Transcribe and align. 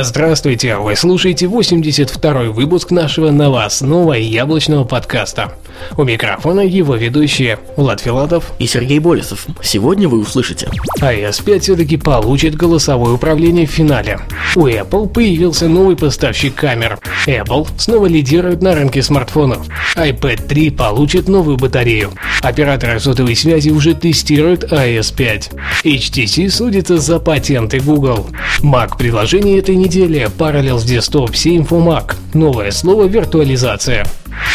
Здравствуйте, 0.00 0.76
вы 0.76 0.94
слушаете 0.94 1.46
82-й 1.46 2.48
выпуск 2.50 2.92
нашего 2.92 3.32
новостного 3.32 4.12
яблочного 4.12 4.84
подкаста. 4.84 5.54
У 5.96 6.04
микрофона 6.04 6.60
его 6.60 6.94
ведущие 6.94 7.58
Влад 7.76 8.00
Филатов 8.00 8.52
и 8.60 8.66
Сергей 8.68 9.00
Болесов. 9.00 9.46
Сегодня 9.60 10.08
вы 10.08 10.20
услышите. 10.20 10.68
iOS 11.00 11.42
5 11.44 11.62
все-таки 11.64 11.96
получит 11.96 12.54
голосовое 12.54 13.14
управление 13.14 13.66
в 13.66 13.70
финале. 13.70 14.20
У 14.54 14.68
Apple 14.68 15.08
появился 15.08 15.68
новый 15.68 15.96
поставщик 15.96 16.54
камер. 16.54 17.00
Apple 17.26 17.66
снова 17.76 18.06
лидирует 18.06 18.62
на 18.62 18.76
рынке 18.76 19.02
смартфонов. 19.02 19.66
iPad 19.96 20.46
3 20.46 20.70
получит 20.70 21.28
новую 21.28 21.56
батарею. 21.56 22.12
Операторы 22.40 23.00
сотовой 23.00 23.34
связи 23.34 23.70
уже 23.70 23.94
тестируют 23.94 24.62
iOS 24.72 25.14
5. 25.16 25.50
HTC 25.84 26.50
судится 26.50 26.98
за 26.98 27.18
патенты 27.18 27.80
Google. 27.80 28.28
Mac 28.62 28.96
приложение 28.96 29.58
этой 29.58 29.74
недели 29.74 29.87
Parallels 29.88 30.84
Desktop 30.84 31.34
7 31.34 31.62
for 31.64 31.82
Mac. 31.82 32.14
Новое 32.34 32.70
слово 32.70 33.06
виртуализация. 33.06 34.06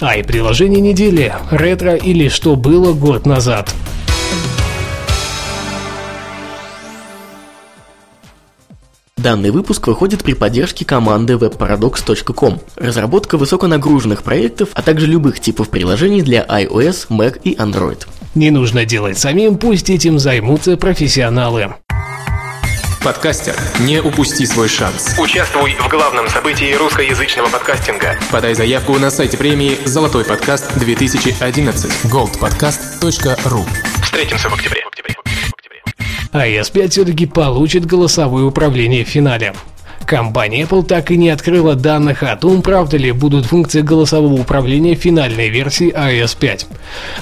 А 0.02 0.16
и 0.16 0.24
приложение 0.24 0.80
недели– 0.80 1.34
ретро 1.52 1.96
или 1.96 2.30
что 2.30 2.56
было 2.56 2.94
год 2.94 3.26
назад. 3.26 3.74
Данный 9.18 9.52
выпуск 9.52 9.88
выходит 9.88 10.22
при 10.24 10.34
поддержке 10.34 10.84
команды 10.84 11.34
webparadox.com. 11.34 12.60
Разработка 12.76 13.38
высоконагруженных 13.38 14.22
проектов, 14.22 14.70
а 14.74 14.82
также 14.82 15.08
любых 15.08 15.40
типов 15.40 15.70
приложений 15.70 16.24
для 16.24 16.44
iOS, 16.44 17.08
Mac 17.10 17.40
и 17.44 17.56
Android. 17.56 18.06
Не 18.36 18.52
нужно 18.52 18.86
делать 18.86 19.18
самим, 19.18 19.58
пусть 19.58 19.90
этим 19.90 20.20
займутся 20.20 20.76
профессионалы. 20.76 21.76
Подкастер, 23.04 23.54
не 23.82 24.00
упусти 24.00 24.46
свой 24.46 24.70
шанс. 24.70 25.16
Участвуй 25.20 25.76
в 25.76 25.90
главном 25.90 26.30
событии 26.30 26.74
русскоязычного 26.74 27.50
подкастинга. 27.50 28.18
Подай 28.32 28.54
заявку 28.54 28.98
на 28.98 29.12
сайте 29.12 29.38
премии 29.38 29.78
«Золотой 29.84 30.24
подкаст 30.24 30.72
2011» 30.78 32.10
goldpodcast.ru 32.10 33.66
Встретимся 34.04 34.48
в 34.48 34.54
октябре. 34.54 34.86
iOS 36.32 36.72
5 36.72 36.92
все-таки 36.94 37.26
получит 37.26 37.86
голосовое 37.86 38.46
управление 38.46 39.04
в 39.04 39.10
финале. 39.10 39.54
Компания 40.06 40.64
Apple 40.64 40.84
так 40.84 41.12
и 41.12 41.18
не 41.18 41.30
открыла 41.30 41.76
данных 41.76 42.24
о 42.24 42.36
том, 42.36 42.62
правда 42.62 42.98
ли 42.98 43.12
будут 43.12 43.46
функции 43.46 43.82
голосового 43.82 44.34
управления 44.34 44.96
финальной 44.96 45.50
версии 45.50 45.94
iOS 45.94 46.38
5. 46.40 46.68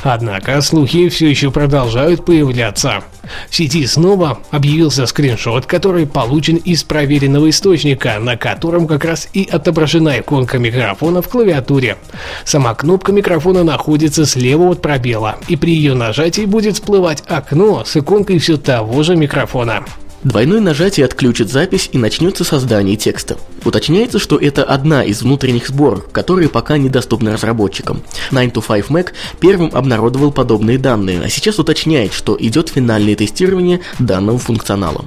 Однако 0.03 0.61
слухи 0.61 1.09
все 1.09 1.29
еще 1.29 1.51
продолжают 1.51 2.25
появляться. 2.25 3.03
В 3.49 3.55
сети 3.55 3.85
снова 3.85 4.39
объявился 4.49 5.05
скриншот, 5.05 5.65
который 5.65 6.07
получен 6.07 6.55
из 6.57 6.83
проверенного 6.83 7.49
источника, 7.49 8.17
на 8.19 8.35
котором 8.35 8.87
как 8.87 9.05
раз 9.05 9.29
и 9.33 9.47
отображена 9.49 10.19
иконка 10.19 10.57
микрофона 10.57 11.21
в 11.21 11.29
клавиатуре. 11.29 11.97
Сама 12.45 12.73
кнопка 12.73 13.11
микрофона 13.11 13.63
находится 13.63 14.25
слева 14.25 14.71
от 14.71 14.81
пробела, 14.81 15.37
и 15.47 15.55
при 15.55 15.73
ее 15.73 15.93
нажатии 15.93 16.45
будет 16.45 16.75
всплывать 16.75 17.23
окно 17.27 17.83
с 17.85 17.95
иконкой 17.95 18.39
все 18.39 18.57
того 18.57 19.03
же 19.03 19.15
микрофона. 19.15 19.85
Двойное 20.23 20.59
нажатие 20.59 21.07
отключит 21.07 21.49
запись 21.49 21.89
и 21.91 21.97
начнется 21.97 22.43
создание 22.43 22.95
текста. 22.95 23.37
Уточняется, 23.65 24.19
что 24.19 24.37
это 24.37 24.63
одна 24.63 25.03
из 25.03 25.23
внутренних 25.23 25.67
сборок, 25.67 26.11
которые 26.11 26.47
пока 26.47 26.77
недоступны 26.77 27.33
разработчикам. 27.33 28.03
9 28.29 28.53
to 28.53 28.63
5 28.65 28.85
Mac 28.91 29.09
первым 29.39 29.71
обнародовал 29.73 30.31
подобные 30.31 30.77
данные, 30.77 31.21
а 31.23 31.29
сейчас 31.29 31.57
уточняет, 31.57 32.13
что 32.13 32.37
идет 32.39 32.69
финальное 32.69 33.15
тестирование 33.15 33.81
данного 33.97 34.37
функционала. 34.37 35.05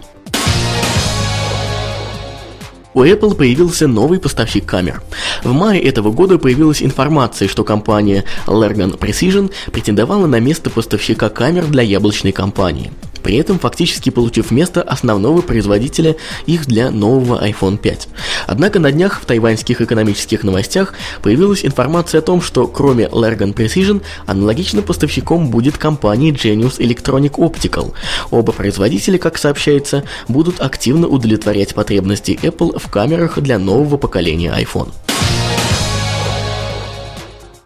У 2.92 3.02
Apple 3.02 3.34
появился 3.36 3.86
новый 3.86 4.18
поставщик 4.18 4.66
камер. 4.66 5.02
В 5.44 5.52
мае 5.52 5.80
этого 5.80 6.10
года 6.10 6.38
появилась 6.38 6.82
информация, 6.82 7.48
что 7.48 7.62
компания 7.62 8.24
Lergan 8.46 8.98
Precision 8.98 9.52
претендовала 9.72 10.26
на 10.26 10.40
место 10.40 10.70
поставщика 10.70 11.28
камер 11.28 11.66
для 11.66 11.82
яблочной 11.82 12.32
компании 12.32 12.90
при 13.24 13.36
этом 13.36 13.58
фактически 13.58 14.10
получив 14.10 14.52
место 14.52 14.82
основного 14.82 15.40
производителя 15.40 16.14
их 16.46 16.66
для 16.66 16.90
нового 16.90 17.44
iPhone 17.44 17.78
5. 17.78 18.08
Однако 18.46 18.78
на 18.78 18.92
днях 18.92 19.20
в 19.20 19.24
тайваньских 19.24 19.80
экономических 19.80 20.44
новостях 20.44 20.94
появилась 21.22 21.64
информация 21.64 22.18
о 22.20 22.22
том, 22.22 22.42
что 22.42 22.68
кроме 22.68 23.06
Lergan 23.06 23.54
Precision, 23.54 24.02
аналогичным 24.26 24.84
поставщиком 24.84 25.48
будет 25.50 25.78
компания 25.78 26.30
Genius 26.30 26.78
Electronic 26.78 27.32
Optical. 27.32 27.94
Оба 28.30 28.52
производителя, 28.52 29.18
как 29.18 29.38
сообщается, 29.38 30.04
будут 30.28 30.60
активно 30.60 31.08
удовлетворять 31.08 31.74
потребности 31.74 32.38
Apple 32.42 32.78
в 32.78 32.90
камерах 32.90 33.38
для 33.38 33.58
нового 33.58 33.96
поколения 33.96 34.54
iPhone. 34.54 34.92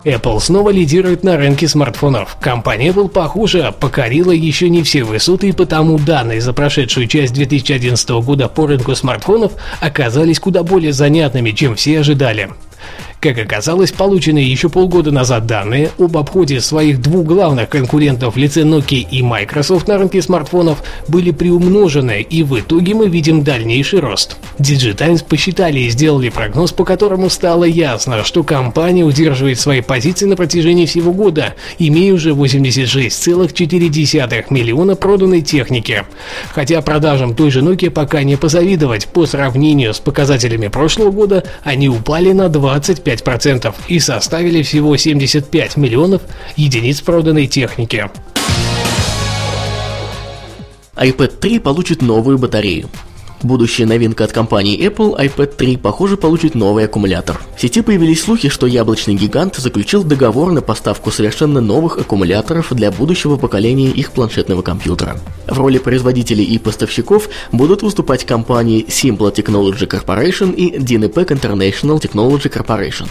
Apple 0.04 0.38
снова 0.38 0.70
лидирует 0.70 1.24
на 1.24 1.36
рынке 1.36 1.66
смартфонов. 1.66 2.36
Компания 2.40 2.90
Apple, 2.90 3.08
похоже, 3.08 3.74
покорила 3.78 4.30
еще 4.30 4.68
не 4.68 4.82
все 4.84 5.02
высоты, 5.02 5.48
и 5.48 5.52
потому 5.52 5.98
данные 5.98 6.40
за 6.40 6.52
прошедшую 6.52 7.08
часть 7.08 7.34
2011 7.34 8.08
года 8.10 8.48
по 8.48 8.66
рынку 8.66 8.94
смартфонов 8.94 9.52
оказались 9.80 10.38
куда 10.38 10.62
более 10.62 10.92
занятными, 10.92 11.50
чем 11.50 11.74
все 11.74 12.00
ожидали. 12.00 12.50
Как 13.20 13.36
оказалось, 13.36 13.90
полученные 13.90 14.48
еще 14.48 14.68
полгода 14.68 15.10
назад 15.10 15.44
данные 15.44 15.90
об 15.98 16.16
обходе 16.16 16.60
своих 16.60 17.02
двух 17.02 17.26
главных 17.26 17.68
конкурентов 17.68 18.36
в 18.36 18.38
лице 18.38 18.62
Nokia 18.62 19.08
и 19.10 19.22
Microsoft 19.22 19.88
на 19.88 19.98
рынке 19.98 20.22
смартфонов 20.22 20.84
были 21.08 21.32
приумножены, 21.32 22.22
и 22.22 22.44
в 22.44 22.60
итоге 22.60 22.94
мы 22.94 23.08
видим 23.08 23.42
дальнейший 23.42 23.98
рост. 23.98 24.36
Digitimes 24.60 25.24
посчитали 25.24 25.80
и 25.80 25.90
сделали 25.90 26.28
прогноз, 26.28 26.70
по 26.70 26.84
которому 26.84 27.28
стало 27.28 27.64
ясно, 27.64 28.22
что 28.22 28.44
компания 28.44 29.02
удерживает 29.02 29.58
свои 29.58 29.80
позиции 29.80 30.26
на 30.26 30.36
протяжении 30.36 30.86
всего 30.86 31.12
года, 31.12 31.56
имея 31.80 32.14
уже 32.14 32.30
86,4 32.30 34.44
миллиона 34.50 34.94
проданной 34.94 35.42
техники. 35.42 36.04
Хотя 36.52 36.80
продажам 36.82 37.34
той 37.34 37.50
же 37.50 37.62
Nokia 37.62 37.90
пока 37.90 38.22
не 38.22 38.36
позавидовать, 38.36 39.08
по 39.08 39.26
сравнению 39.26 39.92
с 39.92 39.98
показателями 39.98 40.68
прошлого 40.68 41.10
года 41.10 41.42
они 41.64 41.88
упали 41.88 42.30
на 42.30 42.48
25 42.48 43.07
25% 43.08 43.74
и 43.88 44.00
составили 44.00 44.62
всего 44.62 44.96
75 44.96 45.76
миллионов 45.76 46.22
единиц 46.56 47.00
проданной 47.00 47.46
техники. 47.46 48.10
iPad 50.96 51.38
3 51.38 51.58
получит 51.60 52.02
новую 52.02 52.38
батарею. 52.38 52.88
Будущая 53.42 53.86
новинка 53.86 54.24
от 54.24 54.32
компании 54.32 54.76
Apple 54.84 55.16
iPad 55.16 55.54
3, 55.54 55.76
похоже, 55.76 56.16
получит 56.16 56.56
новый 56.56 56.86
аккумулятор. 56.86 57.40
В 57.56 57.60
сети 57.60 57.82
появились 57.82 58.22
слухи, 58.22 58.48
что 58.48 58.66
яблочный 58.66 59.14
гигант 59.14 59.54
заключил 59.56 60.02
договор 60.02 60.50
на 60.50 60.60
поставку 60.60 61.12
совершенно 61.12 61.60
новых 61.60 61.98
аккумуляторов 61.98 62.72
для 62.72 62.90
будущего 62.90 63.36
поколения 63.36 63.90
их 63.90 64.10
планшетного 64.10 64.62
компьютера. 64.62 65.20
В 65.46 65.56
роли 65.56 65.78
производителей 65.78 66.44
и 66.44 66.58
поставщиков 66.58 67.28
будут 67.52 67.82
выступать 67.82 68.26
компании 68.26 68.84
Simple 68.88 69.32
Technology 69.32 69.86
Corporation 69.86 70.52
и 70.52 70.76
Dynapec 70.76 71.28
International 71.28 72.00
Technology 72.00 72.52
Corporation. 72.52 73.08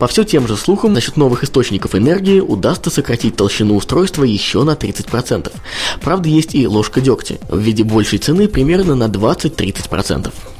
По 0.00 0.08
все 0.08 0.24
тем 0.24 0.48
же 0.48 0.56
слухам, 0.56 0.92
насчет 0.92 1.16
новых 1.16 1.44
источников 1.44 1.94
энергии 1.94 2.40
удастся 2.40 2.90
сократить 2.90 3.36
толщину 3.36 3.76
устройства 3.76 4.24
еще 4.24 4.64
на 4.64 4.72
30%. 4.72 5.52
Правда, 6.00 6.28
есть 6.28 6.56
и 6.56 6.66
ложка 6.66 7.00
дегтя 7.00 7.36
в 7.48 7.58
виде 7.58 7.84
большей 7.84 8.18
цены 8.18 8.48
примерно 8.48 8.96
на 8.96 9.08
23 9.08 9.67
30%. 9.72 10.57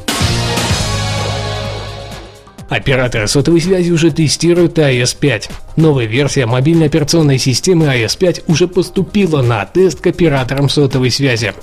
Операторы 2.69 3.27
сотовой 3.29 3.61
связи 3.61 3.91
уже 3.91 4.11
тестируют 4.11 4.79
iOS 4.79 5.17
5. 5.19 5.51
Новая 5.77 6.05
версия 6.05 6.45
мобильной 6.45 6.87
операционной 6.87 7.39
системы 7.39 7.87
iOS 7.87 8.19
5 8.19 8.43
уже 8.49 8.69
поступила 8.69 9.41
на 9.41 9.65
тест 9.65 10.01
к 10.01 10.07
операторам 10.09 10.69
сотовой 10.69 11.11
связи. 11.11 11.55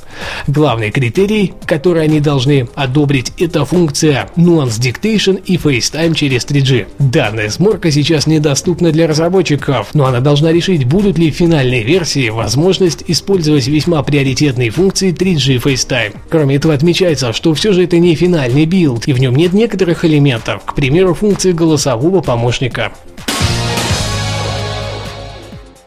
Главный 0.47 0.89
критерий, 0.89 1.53
который 1.65 2.03
они 2.03 2.19
должны 2.21 2.67
одобрить, 2.73 3.33
это 3.37 3.65
функция 3.65 4.29
Nuance 4.35 4.79
Dictation 4.79 5.39
и 5.45 5.57
FaceTime 5.57 6.15
через 6.15 6.45
3G. 6.45 6.87
Данная 6.97 7.49
сборка 7.49 7.91
сейчас 7.91 8.25
недоступна 8.25 8.91
для 8.91 9.05
разработчиков, 9.05 9.93
но 9.93 10.05
она 10.05 10.21
должна 10.21 10.51
решить, 10.51 10.85
будут 10.85 11.19
ли 11.19 11.29
в 11.29 11.35
финальной 11.35 11.83
версии 11.83 12.29
возможность 12.29 13.03
использовать 13.07 13.67
весьма 13.67 14.01
приоритетные 14.01 14.71
функции 14.71 15.13
3G 15.13 15.61
FaceTime. 15.61 16.15
Кроме 16.29 16.55
этого 16.55 16.73
отмечается, 16.73 17.31
что 17.31 17.53
все 17.53 17.73
же 17.73 17.83
это 17.83 17.99
не 17.99 18.15
финальный 18.15 18.65
build, 18.65 19.07
и 19.07 19.13
в 19.13 19.19
нем 19.19 19.35
нет 19.35 19.53
некоторых 19.53 20.03
элементов, 20.03 20.63
к 20.65 20.73
примеру 20.73 20.94
функции 21.13 21.51
голосового 21.51 22.21
помощника. 22.21 22.93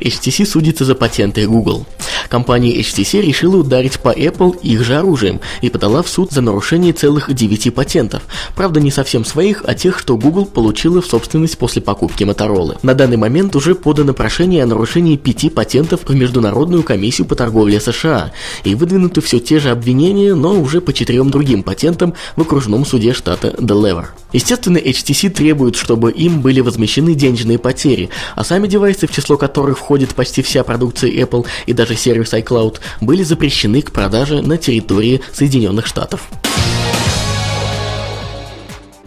HTC 0.00 0.44
судится 0.44 0.84
за 0.84 0.94
патенты 0.94 1.46
Google. 1.46 1.86
Компания 2.28 2.78
HTC 2.80 3.20
решила 3.20 3.56
ударить 3.56 4.00
по 4.00 4.10
Apple 4.10 4.60
их 4.62 4.84
же 4.84 4.96
оружием 4.96 5.40
и 5.62 5.70
подала 5.70 6.02
в 6.02 6.08
суд 6.08 6.30
за 6.30 6.40
нарушение 6.40 6.92
целых 6.92 7.32
9 7.32 7.74
патентов. 7.74 8.22
Правда, 8.54 8.80
не 8.80 8.90
совсем 8.90 9.24
своих, 9.24 9.62
а 9.66 9.74
тех, 9.74 9.98
что 9.98 10.16
Google 10.16 10.46
получила 10.46 11.02
в 11.02 11.06
собственность 11.06 11.58
после 11.58 11.82
покупки 11.82 12.24
Motorola. 12.24 12.78
На 12.82 12.94
данный 12.94 13.16
момент 13.16 13.56
уже 13.56 13.74
подано 13.74 14.12
прошение 14.12 14.62
о 14.62 14.66
нарушении 14.66 15.16
5 15.16 15.54
патентов 15.54 16.00
в 16.06 16.14
Международную 16.14 16.82
комиссию 16.82 17.26
по 17.26 17.34
торговле 17.34 17.80
США 17.80 18.32
и 18.64 18.74
выдвинуты 18.74 19.20
все 19.20 19.38
те 19.38 19.58
же 19.58 19.70
обвинения, 19.70 20.34
но 20.34 20.60
уже 20.60 20.80
по 20.80 20.92
четырем 20.92 21.30
другим 21.30 21.62
патентам 21.62 22.14
в 22.36 22.42
окружном 22.42 22.84
суде 22.84 23.12
штата 23.12 23.54
Делавер. 23.58 24.14
Естественно, 24.32 24.76
HTC 24.76 25.30
требует, 25.30 25.76
чтобы 25.76 26.12
им 26.12 26.42
были 26.42 26.60
возмещены 26.60 27.14
денежные 27.14 27.58
потери, 27.58 28.10
а 28.36 28.44
сами 28.44 28.68
девайсы, 28.68 29.06
в 29.06 29.12
число 29.12 29.38
которых 29.38 29.78
входит 29.78 30.14
почти 30.14 30.42
вся 30.42 30.64
продукция 30.64 31.10
Apple 31.10 31.46
и 31.66 31.72
даже 31.72 31.96
сервис 31.96 32.17
iCloud, 32.24 32.78
были 33.00 33.22
запрещены 33.22 33.82
к 33.82 33.92
продаже 33.92 34.42
на 34.42 34.56
территории 34.56 35.20
Соединенных 35.32 35.86
Штатов. 35.86 36.28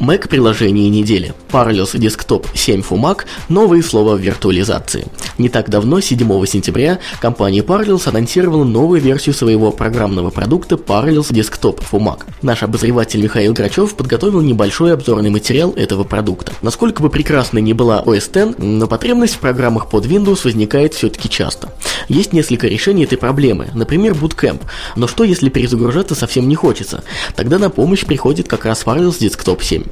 Mac-приложение 0.01 0.89
недели. 0.89 1.31
Parallels 1.51 1.93
Desktop 1.93 2.47
7 2.55 2.81
for 2.81 2.99
Mac– 2.99 3.19
новые 3.49 3.83
слова 3.83 4.15
в 4.15 4.19
виртуализации. 4.19 5.05
Не 5.37 5.47
так 5.47 5.69
давно, 5.69 6.01
7 6.01 6.17
сентября, 6.47 6.99
компания 7.19 7.61
Parallels 7.61 8.09
анонсировала 8.09 8.63
новую 8.63 8.99
версию 8.99 9.35
своего 9.35 9.71
программного 9.71 10.31
продукта 10.31 10.73
Parallels 10.73 11.31
Desktop 11.31 11.83
for 11.83 11.99
Mac. 11.99 12.21
Наш 12.41 12.63
обозреватель 12.63 13.21
Михаил 13.21 13.53
Грачев 13.53 13.95
подготовил 13.95 14.41
небольшой 14.41 14.93
обзорный 14.93 15.29
материал 15.29 15.71
этого 15.75 16.03
продукта. 16.03 16.51
Насколько 16.63 17.03
бы 17.03 17.11
прекрасной 17.11 17.61
ни 17.61 17.73
была 17.73 18.01
OS 18.03 18.47
X, 18.47 18.57
но 18.57 18.87
потребность 18.87 19.35
в 19.35 19.39
программах 19.39 19.87
под 19.87 20.07
Windows 20.07 20.45
возникает 20.45 20.95
все-таки 20.95 21.29
часто. 21.29 21.69
Есть 22.07 22.33
несколько 22.33 22.67
решений 22.67 23.03
этой 23.03 23.17
проблемы, 23.17 23.69
например, 23.73 24.13
Bootcamp. 24.13 24.61
Но 24.95 25.07
что 25.07 25.23
если 25.23 25.49
перезагружаться 25.49 26.15
совсем 26.15 26.47
не 26.47 26.55
хочется? 26.55 27.03
Тогда 27.35 27.59
на 27.59 27.69
помощь 27.69 28.05
приходит 28.05 28.47
как 28.47 28.65
раз 28.65 28.83
Parallels 28.85 29.19
Desktop 29.19 29.61
7. 29.61 29.83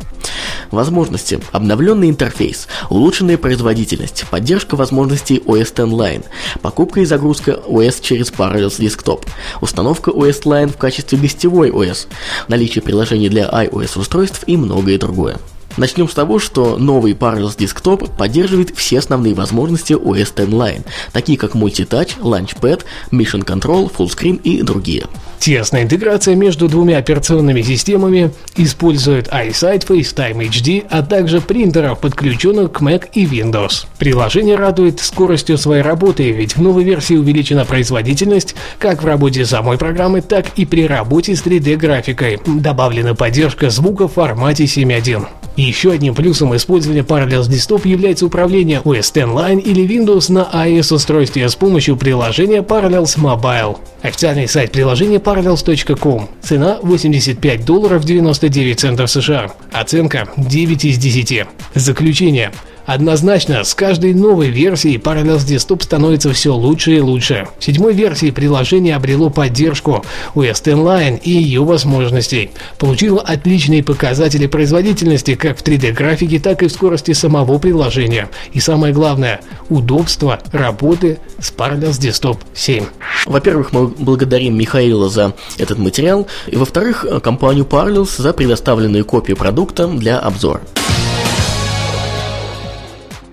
Возможности. 0.72 1.40
Обновленный 1.52 2.10
интерфейс, 2.10 2.68
улучшенная 2.90 3.38
производительность, 3.38 4.26
поддержка 4.30 4.76
возможностей 4.76 5.38
OS 5.46 5.60
X 5.62 5.72
Line, 5.72 6.26
покупка 6.62 7.02
и 7.02 7.06
загрузка 7.06 7.60
OS 7.68 8.02
через 8.02 8.32
Parallels 8.32 8.80
Desktop, 8.80 9.26
установка 9.62 10.12
OS 10.12 10.44
Line 10.44 10.72
в 10.72 10.78
качестве 10.78 11.18
гостевой 11.18 11.70
OS, 11.70 12.08
наличие 12.48 12.82
приложений 12.82 13.30
для 13.30 13.50
iOS 13.50 14.00
устройств 14.00 14.44
и 14.48 14.58
многое 14.58 14.98
другое. 14.98 15.38
Начнем 15.80 16.10
с 16.10 16.14
того, 16.14 16.40
что 16.40 16.76
новый 16.76 17.14
Parallels 17.14 17.58
Desktop 17.58 18.12
поддерживает 18.18 18.76
все 18.76 19.00
основные 19.00 19.34
возможности 19.34 19.94
OS 19.94 20.20
X 20.20 20.34
Line, 20.36 20.86
такие 21.14 21.38
как 21.38 21.56
Multitouch, 21.56 22.20
Launchpad, 22.20 22.84
Mission 23.12 23.46
Control, 23.46 23.90
Fullscreen 23.90 24.42
и 24.42 24.62
другие. 24.62 25.06
Тесная 25.40 25.84
интеграция 25.84 26.36
между 26.36 26.68
двумя 26.68 26.98
операционными 26.98 27.62
системами 27.62 28.32
использует 28.58 29.30
iSight, 29.30 29.88
FaceTime 29.88 30.50
HD, 30.50 30.86
а 30.90 31.02
также 31.02 31.40
принтеров, 31.40 32.00
подключенных 32.00 32.74
к 32.74 32.82
Mac 32.82 33.06
и 33.14 33.26
Windows. 33.26 33.86
Приложение 33.98 34.58
радует 34.58 35.00
скоростью 35.00 35.58
своей 35.58 35.82
работы, 35.82 36.30
ведь 36.32 36.58
в 36.58 36.62
новой 36.62 36.84
версии 36.84 37.14
увеличена 37.14 37.64
производительность 37.64 38.54
как 38.80 39.02
в 39.02 39.06
работе 39.06 39.46
самой 39.46 39.78
программы, 39.78 40.20
так 40.20 40.48
и 40.58 40.66
при 40.66 40.86
работе 40.86 41.38
с 41.38 41.42
3D-графикой. 41.42 42.42
Добавлена 42.46 43.16
поддержка 43.16 43.70
звука 43.70 44.10
в 44.10 44.14
формате 44.14 44.66
7.1. 44.66 45.26
Еще 45.60 45.92
одним 45.92 46.16
плюсом 46.16 46.56
использования 46.56 47.02
Parallels 47.02 47.50
Desktop 47.50 47.86
является 47.86 48.26
управление 48.26 48.80
OS 48.80 49.00
X 49.00 49.12
Line 49.12 49.60
или 49.60 49.86
Windows 49.86 50.32
на 50.32 50.50
iOS-устройстве 50.54 51.50
с 51.50 51.56
помощью 51.56 51.98
приложения 51.98 52.62
Parallels 52.62 53.18
Mobile. 53.18 53.78
Официальный 54.02 54.48
сайт 54.48 54.72
приложения 54.72 55.18
parallels.com. 55.18 56.30
Цена 56.42 56.80
85 56.82 57.66
долларов 57.66 58.06
99 58.06 58.80
центов 58.80 59.12
США. 59.12 59.52
Оценка 59.74 60.30
9 60.38 60.86
из 60.86 60.98
10. 60.98 61.46
Заключение. 61.76 62.54
Однозначно, 62.90 63.64
с 63.64 63.76
каждой 63.76 64.16
новой 64.16 64.48
версией 64.50 64.98
Parallels 64.98 65.46
Desktop 65.46 65.84
становится 65.84 66.34
все 66.34 66.56
лучше 66.56 66.94
и 66.94 67.00
лучше. 67.00 67.48
В 67.60 67.64
седьмой 67.64 67.94
версии 67.94 68.32
приложение 68.32 68.96
обрело 68.96 69.30
поддержку 69.30 70.04
OS 70.34 70.64
Line 70.64 71.20
и 71.22 71.30
ее 71.30 71.64
возможностей. 71.64 72.50
Получило 72.80 73.22
отличные 73.22 73.84
показатели 73.84 74.48
производительности 74.48 75.36
как 75.36 75.60
в 75.60 75.64
3D-графике, 75.64 76.40
так 76.40 76.64
и 76.64 76.68
в 76.68 76.72
скорости 76.72 77.12
самого 77.12 77.60
приложения. 77.60 78.28
И 78.54 78.60
самое 78.60 78.92
главное, 78.92 79.42
удобство 79.70 80.40
работы 80.52 81.20
с 81.40 81.54
Parallels 81.56 82.00
Desktop 82.00 82.40
7. 82.56 82.86
Во-первых, 83.28 83.72
мы 83.72 83.90
благодарим 83.90 84.58
Михаила 84.58 85.10
за 85.10 85.36
этот 85.60 85.78
материал, 85.78 86.26
и 86.48 86.56
во-вторых, 86.56 87.06
компанию 87.22 87.66
Parallels 87.66 88.20
за 88.20 88.34
предоставленную 88.34 89.06
копию 89.06 89.38
продукта 89.38 89.86
для 89.86 90.18
обзора. 90.18 90.62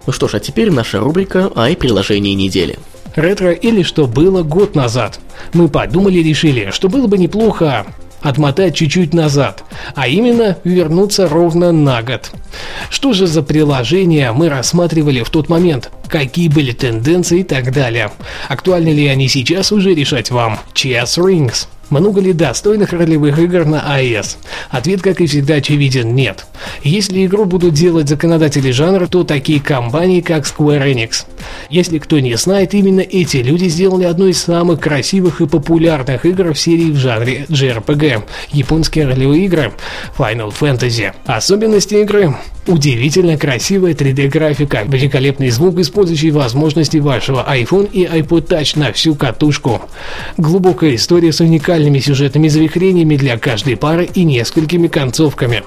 Ну 0.06 0.12
что 0.12 0.28
ж, 0.28 0.34
а 0.34 0.40
теперь 0.40 0.70
наша 0.70 1.00
рубрика 1.00 1.50
«Ай-приложение 1.54 2.34
недели». 2.34 2.78
Ретро 3.16 3.52
или 3.52 3.82
что 3.82 4.06
было 4.06 4.42
год 4.42 4.74
назад. 4.74 5.20
Мы 5.52 5.68
подумали 5.68 6.18
и 6.18 6.22
решили, 6.22 6.70
что 6.70 6.88
было 6.88 7.06
бы 7.06 7.18
неплохо 7.18 7.86
отмотать 8.20 8.74
чуть-чуть 8.74 9.14
назад, 9.14 9.64
а 9.94 10.08
именно 10.08 10.58
вернуться 10.64 11.28
ровно 11.28 11.72
на 11.72 12.02
год. 12.02 12.30
Что 12.90 13.12
же 13.12 13.26
за 13.26 13.42
приложения 13.42 14.32
мы 14.32 14.48
рассматривали 14.48 15.22
в 15.22 15.30
тот 15.30 15.48
момент? 15.48 15.90
Какие 16.08 16.48
были 16.48 16.72
тенденции 16.72 17.40
и 17.40 17.44
так 17.44 17.72
далее? 17.72 18.10
Актуальны 18.48 18.90
ли 18.90 19.06
они 19.06 19.28
сейчас 19.28 19.72
уже 19.72 19.94
решать 19.94 20.30
вам? 20.30 20.58
Chess 20.74 21.18
Rings. 21.18 21.66
Много 21.90 22.20
ли 22.20 22.32
достойных 22.32 22.92
ролевых 22.92 23.38
игр 23.38 23.64
на 23.64 23.76
iOS? 24.00 24.36
Ответ, 24.70 25.02
как 25.02 25.20
и 25.20 25.26
всегда, 25.26 25.54
очевиден– 25.54 26.14
нет. 26.16 26.46
Если 26.82 27.24
игру 27.26 27.44
будут 27.44 27.74
делать 27.74 28.08
законодатели 28.08 28.70
жанра, 28.70 29.06
то 29.06 29.22
такие 29.22 29.60
компании, 29.60 30.20
как 30.20 30.44
Square 30.44 30.92
Enix. 30.92 31.26
Если 31.70 31.98
кто 31.98 32.18
не 32.18 32.34
знает, 32.36 32.74
именно 32.74 33.00
эти 33.00 33.38
люди 33.38 33.66
сделали 33.68 34.04
одну 34.04 34.26
из 34.26 34.42
самых 34.42 34.80
красивых 34.80 35.40
и 35.40 35.46
популярных 35.46 36.26
игр 36.26 36.52
в 36.52 36.58
серии 36.58 36.90
в 36.90 36.96
жанре 36.96 37.46
JRPG– 37.48 38.24
японские 38.52 39.06
ролевые 39.06 39.44
игры 39.44 39.72
Final 40.18 40.52
Fantasy. 40.58 41.12
Особенности 41.26 41.94
игры 41.94 42.34
Удивительно 42.66 43.38
красивая 43.38 43.94
3D-графика, 43.94 44.82
великолепный 44.88 45.50
звук, 45.50 45.78
использующий 45.78 46.32
возможности 46.32 46.96
вашего 46.96 47.46
iPhone 47.48 47.88
и 47.92 48.04
iPod 48.04 48.48
Touch 48.48 48.76
на 48.76 48.92
всю 48.92 49.14
катушку. 49.14 49.82
Глубокая 50.36 50.96
история 50.96 51.32
с 51.32 51.40
уникальными 51.40 52.00
сюжетными 52.00 52.48
завихрениями 52.48 53.16
для 53.16 53.38
каждой 53.38 53.76
пары 53.76 54.08
и 54.12 54.24
несколькими 54.24 54.88
концовками. 54.88 55.62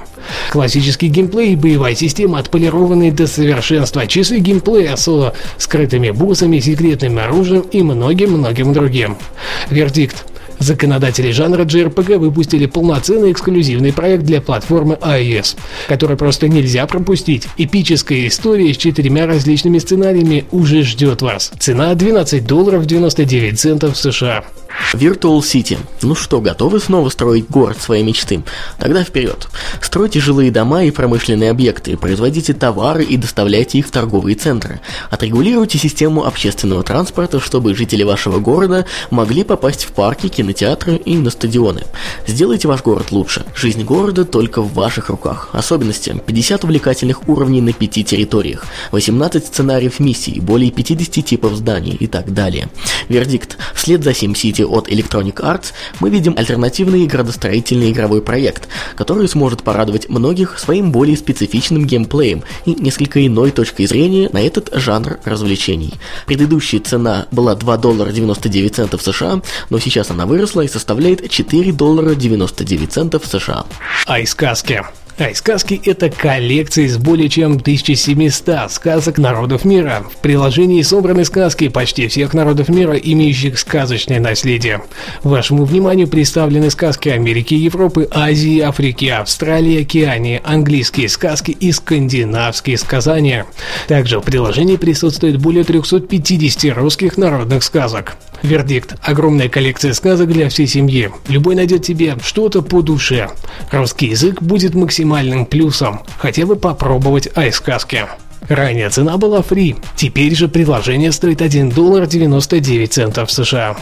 Классический 0.51 1.07
геймплей 1.07 1.53
и 1.53 1.55
боевая 1.55 1.95
система 1.95 2.39
отполированы 2.39 3.11
до 3.11 3.27
совершенства, 3.27 4.05
часы 4.05 4.39
геймплея 4.39 4.97
с 4.97 5.33
скрытыми 5.57 6.09
боссами, 6.09 6.59
секретным 6.59 7.17
оружием 7.17 7.61
и 7.61 7.81
многим-многим 7.81 8.73
другим. 8.73 9.17
Вердикт. 9.69 10.25
Законодатели 10.59 11.31
жанра 11.31 11.63
JRPG 11.63 12.17
выпустили 12.17 12.65
полноценный 12.65 13.31
эксклюзивный 13.31 13.93
проект 13.93 14.23
для 14.23 14.41
платформы 14.41 14.95
iOS, 14.95 15.57
который 15.87 16.17
просто 16.17 16.47
нельзя 16.47 16.85
пропустить. 16.85 17.47
Эпическая 17.57 18.27
история 18.27 18.73
с 18.73 18.77
четырьмя 18.77 19.25
различными 19.25 19.79
сценариями 19.79 20.45
уже 20.51 20.83
ждет 20.83 21.21
вас. 21.21 21.51
Цена 21.59 21.93
12 21.95 22.45
долларов 22.45 22.85
99 22.85 23.59
центов 23.59 23.97
США. 23.97 24.43
Virtual 24.93 25.39
City. 25.39 25.77
Ну 26.01 26.15
что, 26.15 26.41
готовы 26.41 26.79
снова 26.79 27.09
строить 27.09 27.49
город 27.49 27.81
своей 27.81 28.03
мечты? 28.03 28.43
Тогда 28.79 29.03
вперед. 29.03 29.47
Стройте 29.81 30.19
жилые 30.19 30.51
дома 30.51 30.83
и 30.83 30.91
промышленные 30.91 31.51
объекты, 31.51 31.97
производите 31.97 32.53
товары 32.53 33.03
и 33.03 33.17
доставляйте 33.17 33.79
их 33.79 33.87
в 33.87 33.91
торговые 33.91 34.35
центры. 34.35 34.79
Отрегулируйте 35.09 35.77
систему 35.77 36.25
общественного 36.25 36.83
транспорта, 36.83 37.39
чтобы 37.39 37.75
жители 37.75 38.03
вашего 38.03 38.39
города 38.39 38.85
могли 39.09 39.43
попасть 39.43 39.85
в 39.85 39.91
парки, 39.91 40.27
кинотеатры 40.49 40.95
и 40.95 41.15
на 41.15 41.29
стадионы. 41.29 41.83
Сделайте 42.25 42.67
ваш 42.67 42.81
город 42.81 43.11
лучше. 43.11 43.45
Жизнь 43.55 43.83
города 43.83 44.25
только 44.25 44.61
в 44.61 44.73
ваших 44.73 45.09
руках. 45.09 45.49
Особенности. 45.51 46.15
50 46.25 46.63
увлекательных 46.63 47.27
уровней 47.29 47.61
на 47.61 47.71
5 47.73 48.05
территориях, 48.05 48.65
18 48.91 49.45
сценариев 49.45 49.99
миссий, 49.99 50.39
более 50.39 50.71
50 50.71 51.25
типов 51.25 51.53
зданий 51.55 51.95
и 51.99 52.07
так 52.07 52.33
далее. 52.33 52.69
Вердикт. 53.09 53.57
Вслед 53.75 54.03
за 54.03 54.11
SimCity 54.11 54.65
от 54.65 54.89
Electronic 54.89 55.35
Arts 55.35 55.67
мы 55.99 56.09
видим 56.09 56.35
альтернативный 56.37 57.05
градостроительный 57.05 57.91
игровой 57.91 58.21
проект, 58.21 58.67
который 58.95 59.27
сможет 59.27 59.63
порадовать 59.63 60.09
многих 60.09 60.57
своим 60.57 60.91
более 60.91 61.17
специфичным 61.17 61.85
геймплеем 61.85 62.43
и 62.65 62.73
несколько 62.73 63.25
иной 63.25 63.51
точкой 63.51 63.85
зрения 63.85 64.29
на 64.33 64.41
этот 64.41 64.69
жанр 64.73 65.19
развлечений. 65.25 65.93
Предыдущая 66.25 66.79
цена 66.79 67.27
была 67.31 67.55
2 67.55 67.77
доллара 67.77 68.11
99 68.11 68.75
центов 68.75 69.01
США, 69.01 69.41
но 69.69 69.79
сейчас 69.79 70.11
она 70.11 70.25
выросла 70.25 70.38
и 70.39 70.67
составляет 70.67 71.29
4 71.29 71.71
доллара 71.73 72.15
99 72.15 72.91
центов 72.91 73.25
США. 73.25 73.65
Ай 74.07 74.25
сказки. 74.25 74.83
Ай-сказки– 75.19 75.81
это 75.85 76.09
коллекция 76.09 76.85
из 76.85 76.97
более 76.97 77.27
чем 77.27 77.57
1700 77.57 78.71
сказок 78.71 79.17
народов 79.17 79.65
мира. 79.65 80.05
В 80.09 80.15
приложении 80.21 80.81
собраны 80.81 81.25
сказки 81.25 81.67
почти 81.67 82.07
всех 82.07 82.33
народов 82.33 82.69
мира, 82.69 82.93
имеющих 82.93 83.59
сказочное 83.59 84.21
наследие. 84.21 84.81
Вашему 85.23 85.65
вниманию 85.65 86.07
представлены 86.07 86.69
сказки 86.69 87.09
Америки, 87.09 87.53
Европы, 87.53 88.07
Азии, 88.11 88.61
Африки, 88.61 89.07
Австралии, 89.07 89.81
Океании, 89.81 90.41
английские 90.41 91.09
сказки 91.09 91.51
и 91.51 91.73
скандинавские 91.73 92.77
сказания. 92.77 93.45
Также 93.89 94.19
в 94.19 94.23
приложении 94.23 94.77
присутствует 94.77 95.37
более 95.37 95.65
350 95.65 96.77
русских 96.77 97.17
народных 97.17 97.63
сказок. 97.63 98.15
Вердикт– 98.43 98.95
огромная 99.01 99.49
коллекция 99.49 99.93
сказок 99.93 100.29
для 100.29 100.49
всей 100.49 100.67
семьи. 100.67 101.11
Любой 101.27 101.55
найдет 101.55 101.83
тебе 101.83 102.17
что-то 102.23 102.61
по 102.61 102.81
душе. 102.81 103.29
Русский 103.71 104.07
язык 104.07 104.41
будет 104.41 104.75
максимальным 104.75 105.45
плюсом. 105.45 106.01
Хотя 106.17 106.45
бы 106.45 106.55
попробовать 106.55 107.29
ай-сказки. 107.35 108.05
Ранее 108.47 108.89
цена 108.89 109.17
была 109.17 109.41
фри, 109.41 109.75
теперь 109.95 110.35
же 110.35 110.47
приложение 110.47 111.11
стоит 111.11 111.41
1 111.41 111.69
доллар 111.69 112.07
99 112.07 112.91
центов 112.91 113.31
США. 113.31 113.75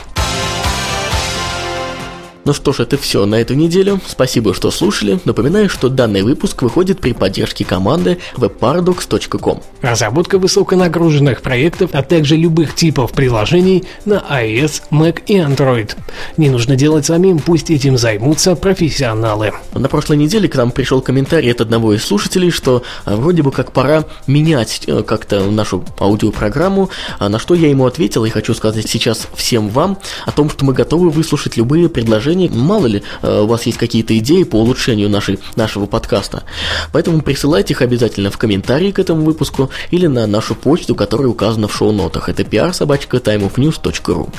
Ну 2.47 2.53
что 2.53 2.71
ж, 2.71 2.79
это 2.79 2.97
все 2.97 3.25
на 3.25 3.41
эту 3.41 3.55
неделю. 3.55 3.99
Спасибо, 4.07 4.53
что 4.53 4.71
слушали. 4.71 5.19
Напоминаю, 5.25 5.67
что 5.67 5.89
данный 5.89 6.21
выпуск 6.21 6.61
выходит 6.61 7.01
при 7.01 7.11
поддержке 7.11 7.65
команды 7.65 8.19
webparadox.com. 8.37 9.61
Разработка 9.81 10.39
высоконагруженных 10.39 11.41
проектов, 11.41 11.89
а 11.91 12.03
также 12.03 12.37
любых 12.37 12.73
типов 12.73 13.11
приложений 13.11 13.83
на 14.05 14.23
iOS, 14.31 14.83
Mac 14.91 15.23
и 15.25 15.35
Android. 15.39 15.91
Не 16.37 16.49
нужно 16.49 16.77
делать 16.77 17.05
самим, 17.05 17.39
пусть 17.39 17.69
этим 17.69 17.97
займутся 17.97 18.55
профессионалы. 18.55 19.51
На 19.73 19.89
прошлой 19.89 20.15
неделе 20.15 20.47
к 20.47 20.55
нам 20.55 20.71
пришел 20.71 21.01
комментарий 21.01 21.51
от 21.51 21.59
одного 21.59 21.95
из 21.95 22.05
слушателей, 22.05 22.51
что 22.51 22.81
а, 23.03 23.17
вроде 23.17 23.43
бы 23.43 23.51
как 23.51 23.73
пора 23.73 24.05
менять 24.25 24.83
э, 24.87 25.03
как-то 25.03 25.51
нашу 25.51 25.83
аудиопрограмму, 25.99 26.91
а 27.19 27.27
на 27.27 27.39
что 27.39 27.55
я 27.55 27.67
ему 27.67 27.85
ответил 27.85 28.23
и 28.23 28.29
хочу 28.29 28.53
сказать 28.53 28.87
сейчас 28.87 29.27
всем 29.35 29.67
вам 29.67 29.97
о 30.25 30.31
том, 30.31 30.49
что 30.49 30.63
мы 30.63 30.71
готовы 30.71 31.09
выслушать 31.09 31.57
любые 31.57 31.89
предложения 31.89 32.36
приложений. 32.37 32.51
Мало 32.53 32.85
ли, 32.87 33.03
э, 33.21 33.41
у 33.41 33.47
вас 33.47 33.65
есть 33.65 33.77
какие-то 33.77 34.17
идеи 34.17 34.43
по 34.43 34.57
улучшению 34.57 35.09
нашей, 35.09 35.39
нашего 35.55 35.85
подкаста. 35.85 36.43
Поэтому 36.91 37.21
присылайте 37.21 37.73
их 37.73 37.81
обязательно 37.81 38.31
в 38.31 38.37
комментарии 38.37 38.91
к 38.91 38.99
этому 38.99 39.23
выпуску 39.23 39.69
или 39.91 40.07
на 40.07 40.27
нашу 40.27 40.55
почту, 40.55 40.95
которая 40.95 41.27
указана 41.27 41.67
в 41.67 41.75
шоу-нотах. 41.75 42.29
Это 42.29 42.43
pr-timeofnews.ru 42.43 44.29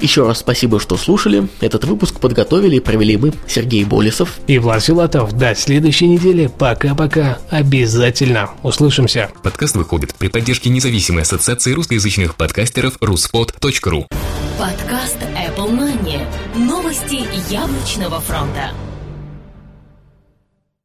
еще 0.00 0.26
раз 0.26 0.38
спасибо, 0.38 0.80
что 0.80 0.96
слушали. 0.96 1.48
Этот 1.60 1.84
выпуск 1.84 2.20
подготовили 2.20 2.76
и 2.76 2.80
провели 2.80 3.16
мы, 3.16 3.32
Сергей 3.46 3.84
Болесов 3.84 4.38
и 4.46 4.58
Влад 4.58 4.84
Филатов. 4.84 5.36
До 5.36 5.54
следующей 5.54 6.08
недели. 6.08 6.50
Пока-пока. 6.58 7.38
Обязательно. 7.50 8.50
Услышимся. 8.62 9.30
Подкаст 9.42 9.76
выходит 9.76 10.14
при 10.14 10.28
поддержке 10.28 10.70
независимой 10.70 11.22
ассоциации 11.22 11.72
русскоязычных 11.72 12.36
подкастеров 12.36 12.96
ruspod.ru 13.00 14.06
Подкаст 14.58 15.16
Apple 15.20 15.70
Money. 15.70 16.20
Новости 16.54 17.24
яблочного 17.50 18.20
фронта. 18.20 18.72